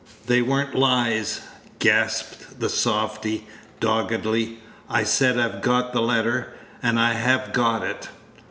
[0.25, 1.41] "They were n't lies,"
[1.77, 3.45] gasped the softy,
[3.79, 4.57] doggedly;
[4.89, 8.09] "I said I've got the letter, and I have got it.